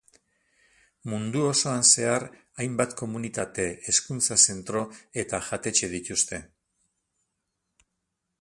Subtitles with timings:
[1.11, 2.25] Mundu osoan zehar
[2.63, 4.83] hainbat komunitate, hezkuntza-zentro
[5.25, 6.45] eta jatetxe dituzte.